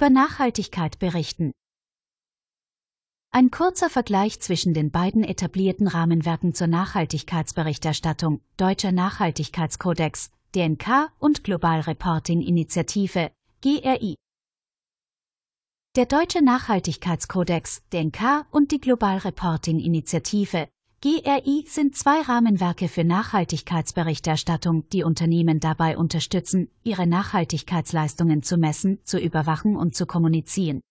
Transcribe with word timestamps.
über 0.00 0.08
Nachhaltigkeit 0.08 0.98
berichten. 0.98 1.52
Ein 3.32 3.50
kurzer 3.50 3.90
Vergleich 3.90 4.40
zwischen 4.40 4.72
den 4.72 4.90
beiden 4.90 5.22
etablierten 5.22 5.86
Rahmenwerken 5.88 6.54
zur 6.54 6.68
Nachhaltigkeitsberichterstattung, 6.68 8.40
Deutscher 8.56 8.92
Nachhaltigkeitskodex, 8.92 10.30
DNK 10.54 11.12
und 11.18 11.44
Global 11.44 11.80
Reporting 11.80 12.40
Initiative, 12.40 13.30
GRI. 13.60 14.16
Der 15.96 16.06
Deutsche 16.06 16.42
Nachhaltigkeitskodex, 16.42 17.82
DNK 17.92 18.46
und 18.50 18.72
die 18.72 18.80
Global 18.80 19.18
Reporting 19.18 19.80
Initiative, 19.80 20.70
GRI 21.02 21.64
sind 21.66 21.96
zwei 21.96 22.20
Rahmenwerke 22.20 22.86
für 22.86 23.04
Nachhaltigkeitsberichterstattung, 23.04 24.86
die 24.90 25.02
Unternehmen 25.02 25.58
dabei 25.58 25.96
unterstützen, 25.96 26.68
ihre 26.82 27.06
Nachhaltigkeitsleistungen 27.06 28.42
zu 28.42 28.58
messen, 28.58 29.02
zu 29.04 29.18
überwachen 29.18 29.76
und 29.76 29.94
zu 29.94 30.04
kommunizieren. 30.04 30.82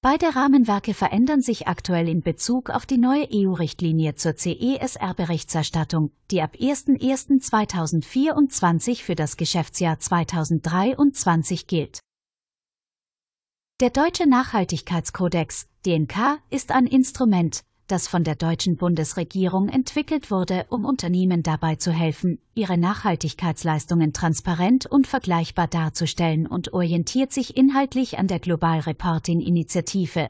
Beide 0.00 0.34
Rahmenwerke 0.34 0.92
verändern 0.92 1.40
sich 1.40 1.68
aktuell 1.68 2.08
in 2.08 2.22
Bezug 2.22 2.70
auf 2.70 2.84
die 2.84 2.98
neue 2.98 3.28
EU-Richtlinie 3.32 4.16
zur 4.16 4.32
CESR-Berichterstattung, 4.32 6.10
die 6.32 6.42
ab 6.42 6.56
01.01.2024 6.56 9.04
für 9.04 9.14
das 9.14 9.36
Geschäftsjahr 9.36 10.00
2023 10.00 11.68
gilt. 11.68 12.00
Der 13.78 13.90
Deutsche 13.90 14.28
Nachhaltigkeitskodex, 14.28 15.68
DNK, 15.86 16.40
ist 16.50 16.72
ein 16.72 16.88
Instrument, 16.88 17.62
das 17.92 18.08
von 18.08 18.24
der 18.24 18.36
deutschen 18.36 18.76
Bundesregierung 18.76 19.68
entwickelt 19.68 20.30
wurde, 20.30 20.64
um 20.70 20.86
Unternehmen 20.86 21.42
dabei 21.42 21.76
zu 21.76 21.92
helfen, 21.92 22.38
ihre 22.54 22.78
Nachhaltigkeitsleistungen 22.78 24.14
transparent 24.14 24.86
und 24.86 25.06
vergleichbar 25.06 25.68
darzustellen 25.68 26.46
und 26.46 26.72
orientiert 26.72 27.32
sich 27.32 27.54
inhaltlich 27.54 28.18
an 28.18 28.28
der 28.28 28.38
Global 28.38 28.80
Reporting 28.80 29.40
Initiative. 29.40 30.28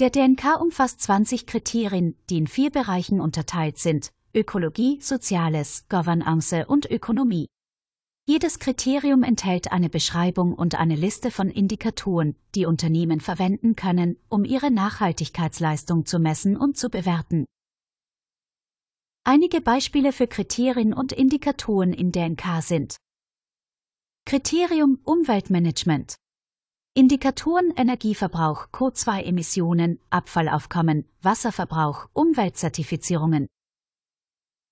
Der 0.00 0.10
DNK 0.10 0.60
umfasst 0.60 1.00
20 1.02 1.46
Kriterien, 1.46 2.16
die 2.28 2.38
in 2.38 2.48
vier 2.48 2.70
Bereichen 2.70 3.20
unterteilt 3.20 3.78
sind 3.78 4.10
Ökologie, 4.34 4.98
Soziales, 5.00 5.86
Governance 5.88 6.66
und 6.66 6.90
Ökonomie. 6.90 7.46
Jedes 8.24 8.60
Kriterium 8.60 9.24
enthält 9.24 9.72
eine 9.72 9.90
Beschreibung 9.90 10.54
und 10.54 10.76
eine 10.76 10.94
Liste 10.94 11.32
von 11.32 11.50
Indikatoren, 11.50 12.36
die 12.54 12.66
Unternehmen 12.66 13.20
verwenden 13.20 13.74
können, 13.74 14.16
um 14.28 14.44
ihre 14.44 14.70
Nachhaltigkeitsleistung 14.70 16.06
zu 16.06 16.20
messen 16.20 16.56
und 16.56 16.76
zu 16.76 16.88
bewerten. 16.88 17.46
Einige 19.24 19.60
Beispiele 19.60 20.12
für 20.12 20.28
Kriterien 20.28 20.94
und 20.94 21.12
Indikatoren 21.12 21.92
in 21.92 22.12
DNK 22.12 22.62
sind 22.62 22.96
Kriterium 24.24 25.00
Umweltmanagement. 25.02 26.14
Indikatoren 26.94 27.72
Energieverbrauch, 27.76 28.68
CO2-Emissionen, 28.68 29.98
Abfallaufkommen, 30.10 31.08
Wasserverbrauch, 31.22 32.08
Umweltzertifizierungen. 32.12 33.48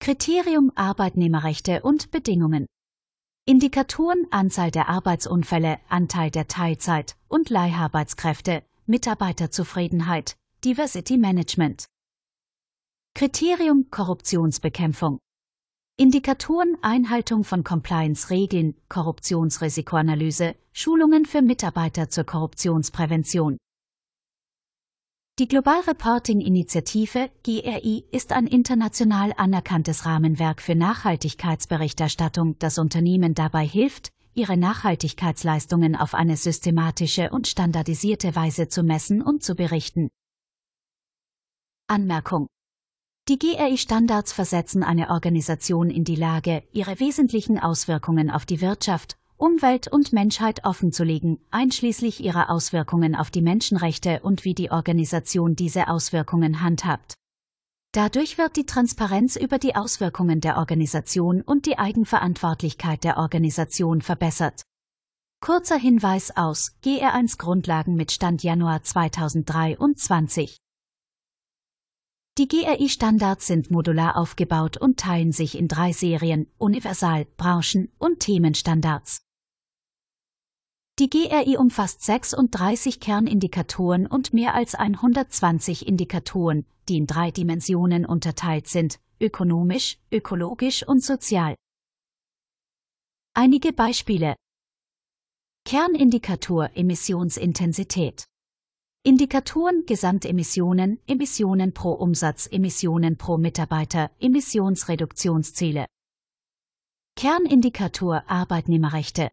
Kriterium 0.00 0.72
Arbeitnehmerrechte 0.74 1.82
und 1.82 2.10
Bedingungen 2.10 2.66
Indikatoren 3.48 4.26
Anzahl 4.32 4.72
der 4.72 4.88
Arbeitsunfälle, 4.88 5.78
Anteil 5.88 6.32
der 6.32 6.48
Teilzeit 6.48 7.14
und 7.28 7.48
Leiharbeitskräfte, 7.48 8.64
Mitarbeiterzufriedenheit, 8.86 10.34
Diversity 10.64 11.16
Management. 11.16 11.84
Kriterium 13.14 13.88
Korruptionsbekämpfung. 13.92 15.20
Indikatoren 15.96 16.76
Einhaltung 16.82 17.44
von 17.44 17.62
Compliance-Regeln, 17.62 18.74
Korruptionsrisikoanalyse, 18.88 20.56
Schulungen 20.72 21.24
für 21.24 21.40
Mitarbeiter 21.40 22.08
zur 22.08 22.24
Korruptionsprävention. 22.24 23.58
Die 25.38 25.48
Global 25.48 25.80
Reporting 25.80 26.40
Initiative 26.40 27.28
GRI 27.42 28.06
ist 28.10 28.32
ein 28.32 28.46
international 28.46 29.34
anerkanntes 29.36 30.06
Rahmenwerk 30.06 30.62
für 30.62 30.74
Nachhaltigkeitsberichterstattung, 30.74 32.58
das 32.58 32.78
Unternehmen 32.78 33.34
dabei 33.34 33.66
hilft, 33.66 34.08
ihre 34.32 34.56
Nachhaltigkeitsleistungen 34.56 35.94
auf 35.94 36.14
eine 36.14 36.38
systematische 36.38 37.28
und 37.28 37.48
standardisierte 37.48 38.34
Weise 38.34 38.68
zu 38.68 38.82
messen 38.82 39.20
und 39.20 39.42
zu 39.42 39.54
berichten. 39.54 40.08
Anmerkung 41.86 42.46
die 43.28 43.38
GRI-Standards 43.38 44.32
versetzen 44.32 44.84
eine 44.84 45.10
Organisation 45.10 45.90
in 45.90 46.04
die 46.04 46.14
Lage, 46.14 46.62
ihre 46.72 47.00
wesentlichen 47.00 47.58
Auswirkungen 47.58 48.30
auf 48.30 48.46
die 48.46 48.60
Wirtschaft 48.60 49.18
Umwelt 49.38 49.88
und 49.88 50.12
Menschheit 50.12 50.64
offenzulegen, 50.64 51.38
einschließlich 51.50 52.24
ihrer 52.24 52.48
Auswirkungen 52.48 53.14
auf 53.14 53.30
die 53.30 53.42
Menschenrechte 53.42 54.20
und 54.22 54.44
wie 54.44 54.54
die 54.54 54.70
Organisation 54.70 55.56
diese 55.56 55.88
Auswirkungen 55.88 56.62
handhabt. 56.62 57.14
Dadurch 57.92 58.38
wird 58.38 58.56
die 58.56 58.66
Transparenz 58.66 59.36
über 59.36 59.58
die 59.58 59.74
Auswirkungen 59.74 60.40
der 60.40 60.56
Organisation 60.56 61.42
und 61.42 61.66
die 61.66 61.78
Eigenverantwortlichkeit 61.78 63.04
der 63.04 63.18
Organisation 63.18 64.02
verbessert. 64.02 64.62
Kurzer 65.40 65.76
Hinweis 65.76 66.36
aus 66.36 66.72
GR1 66.82 67.38
Grundlagen 67.38 67.94
mit 67.94 68.12
Stand 68.12 68.42
Januar 68.42 68.82
2023. 68.82 70.56
Die 72.38 72.48
GRI-Standards 72.48 73.46
sind 73.46 73.70
modular 73.70 74.16
aufgebaut 74.16 74.76
und 74.76 74.98
teilen 74.98 75.32
sich 75.32 75.56
in 75.56 75.68
drei 75.68 75.92
Serien 75.92 76.50
Universal-, 76.58 77.26
Branchen- 77.36 77.90
und 77.98 78.20
Themenstandards. 78.20 79.25
Die 80.98 81.10
GRI 81.10 81.58
umfasst 81.58 82.00
36 82.02 83.00
Kernindikatoren 83.00 84.06
und 84.06 84.32
mehr 84.32 84.54
als 84.54 84.74
120 84.74 85.86
Indikatoren, 85.86 86.64
die 86.88 86.96
in 86.96 87.06
drei 87.06 87.30
Dimensionen 87.30 88.06
unterteilt 88.06 88.66
sind, 88.66 88.98
ökonomisch, 89.20 89.98
ökologisch 90.10 90.88
und 90.88 91.04
sozial. 91.04 91.54
Einige 93.34 93.74
Beispiele 93.74 94.36
Kernindikator 95.66 96.70
Emissionsintensität 96.74 98.24
Indikatoren 99.02 99.84
Gesamtemissionen, 99.84 100.98
Emissionen 101.06 101.74
pro 101.74 101.92
Umsatz, 101.92 102.48
Emissionen 102.50 103.18
pro 103.18 103.36
Mitarbeiter, 103.36 104.10
Emissionsreduktionsziele. 104.18 105.84
Kernindikator 107.16 108.24
Arbeitnehmerrechte 108.26 109.28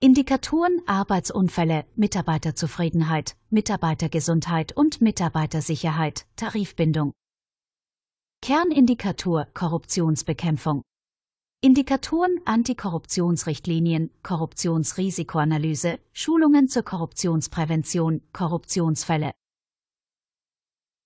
Indikatoren 0.00 0.80
Arbeitsunfälle, 0.86 1.84
Mitarbeiterzufriedenheit, 1.96 3.36
Mitarbeitergesundheit 3.50 4.76
und 4.76 5.00
Mitarbeitersicherheit, 5.00 6.24
Tarifbindung. 6.36 7.14
Kernindikator 8.40 9.46
Korruptionsbekämpfung. 9.54 10.82
Indikatoren 11.62 12.38
Antikorruptionsrichtlinien, 12.44 14.12
Korruptionsrisikoanalyse, 14.22 15.98
Schulungen 16.12 16.68
zur 16.68 16.84
Korruptionsprävention, 16.84 18.22
Korruptionsfälle. 18.32 19.32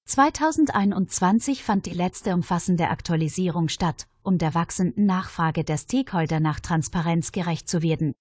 2021 0.07 1.65
fand 1.65 1.87
die 1.87 1.95
letzte 1.95 2.35
umfassende 2.35 2.91
Aktualisierung 2.91 3.71
statt, 3.71 4.07
um 4.23 4.37
der 4.37 4.53
wachsenden 4.53 5.07
Nachfrage 5.07 5.65
der 5.65 5.79
Stakeholder 5.79 6.41
nach 6.41 6.61
Transparenz 6.61 7.33
gerecht 7.33 7.71
zu 7.71 7.81
werden. 7.81 8.13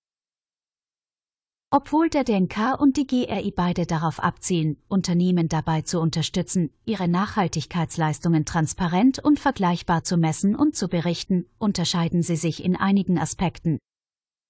Obwohl 1.73 2.09
der 2.09 2.25
DNK 2.25 2.77
und 2.81 2.97
die 2.97 3.07
GRI 3.07 3.49
beide 3.55 3.85
darauf 3.85 4.19
abzielen, 4.19 4.75
Unternehmen 4.89 5.47
dabei 5.47 5.83
zu 5.83 6.01
unterstützen, 6.01 6.69
ihre 6.83 7.07
Nachhaltigkeitsleistungen 7.07 8.43
transparent 8.43 9.19
und 9.19 9.39
vergleichbar 9.39 10.03
zu 10.03 10.17
messen 10.17 10.53
und 10.53 10.75
zu 10.75 10.89
berichten, 10.89 11.45
unterscheiden 11.59 12.23
sie 12.23 12.35
sich 12.35 12.65
in 12.65 12.75
einigen 12.75 13.17
Aspekten. 13.17 13.79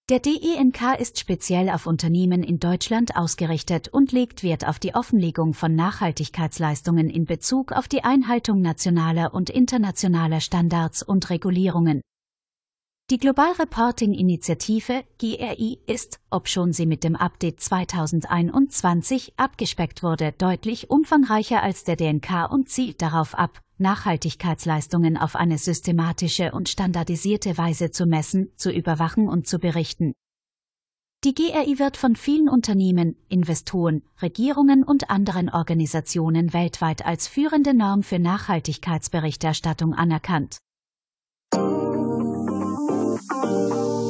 Der 0.09 0.19
DENK 0.19 1.00
ist 1.00 1.19
speziell 1.19 1.69
auf 1.69 1.85
Unternehmen 1.85 2.41
in 2.41 2.57
Deutschland 2.57 3.15
ausgerichtet 3.15 3.88
und 3.88 4.12
legt 4.12 4.41
Wert 4.41 4.68
auf 4.68 4.79
die 4.79 4.95
Offenlegung 4.95 5.53
von 5.53 5.75
Nachhaltigkeitsleistungen 5.75 7.07
in 7.07 7.25
Bezug 7.25 7.71
auf 7.71 7.88
die 7.88 8.03
Einhaltung 8.03 8.62
nationaler 8.62 9.35
und 9.35 9.51
internationaler 9.51 10.41
Standards 10.41 11.03
und 11.03 11.29
Regulierungen. 11.29 12.01
Die 13.11 13.17
Global 13.17 13.51
Reporting 13.59 14.13
Initiative 14.13 15.03
GRI 15.19 15.79
ist, 15.85 16.21
obschon 16.29 16.71
sie 16.71 16.85
mit 16.85 17.03
dem 17.03 17.17
Update 17.17 17.59
2021 17.59 19.33
abgespeckt 19.35 20.01
wurde, 20.01 20.31
deutlich 20.31 20.89
umfangreicher 20.89 21.61
als 21.61 21.83
der 21.83 21.97
DNK 21.97 22.49
und 22.49 22.69
zielt 22.69 23.01
darauf 23.01 23.35
ab, 23.35 23.59
Nachhaltigkeitsleistungen 23.79 25.17
auf 25.17 25.35
eine 25.35 25.57
systematische 25.57 26.53
und 26.53 26.69
standardisierte 26.69 27.57
Weise 27.57 27.91
zu 27.91 28.05
messen, 28.05 28.53
zu 28.55 28.71
überwachen 28.71 29.27
und 29.27 29.45
zu 29.45 29.59
berichten. 29.59 30.13
Die 31.25 31.35
GRI 31.35 31.79
wird 31.79 31.97
von 31.97 32.15
vielen 32.15 32.47
Unternehmen, 32.47 33.17
Investoren, 33.27 34.03
Regierungen 34.21 34.85
und 34.85 35.09
anderen 35.09 35.49
Organisationen 35.49 36.53
weltweit 36.53 37.05
als 37.05 37.27
führende 37.27 37.73
Norm 37.73 38.03
für 38.03 38.19
Nachhaltigkeitsberichterstattung 38.19 39.95
anerkannt. 39.95 40.59
Música 43.29 44.00